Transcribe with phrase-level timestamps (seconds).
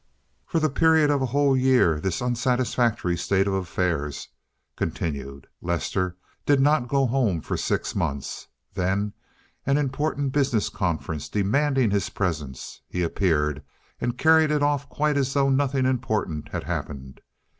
[0.47, 4.29] For the period of a whole year this unsatisfactory state of affairs
[4.75, 5.45] continued.
[5.61, 9.13] Lester did not go home for six months; then
[9.63, 13.61] an important business conference demanding his presence, he appeared
[13.99, 17.21] and carried it off quite as though nothing important had happened.